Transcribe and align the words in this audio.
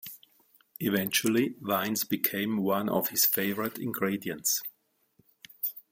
Eventually, 0.79 1.53
wines 1.61 2.05
became 2.05 2.57
one 2.63 2.89
of 2.89 3.09
his 3.09 3.23
favorite 3.27 3.77
ingredients. 3.77 4.63